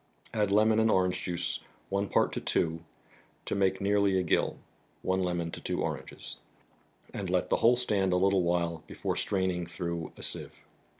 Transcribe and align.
Add 0.33 0.49
lemon 0.49 0.79
and 0.79 0.89
orange 0.89 1.21
juice, 1.21 1.59
one 1.89 2.09
part 2.09 2.31
to 2.31 2.41
two, 2.41 2.79
to 3.45 3.53
make 3.53 3.79
nearly 3.79 4.17
a 4.17 4.23
gill 4.23 4.57
(one 5.03 5.21
lemon 5.21 5.51
to 5.51 5.61
two 5.61 5.83
oranges), 5.83 6.39
and 7.13 7.29
let 7.29 7.49
the 7.49 7.57
whole 7.57 7.75
stand 7.75 8.11
a 8.11 8.17
little 8.17 8.41
while 8.41 8.83
before 8.87 9.15
straining 9.15 9.67
through 9.67 10.11
a 10.17 10.23
sieve. 10.23 10.63